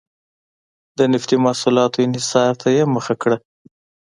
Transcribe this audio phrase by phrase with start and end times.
[0.97, 3.37] د نفتي محصولاتو انحصار ته یې مخه کړه.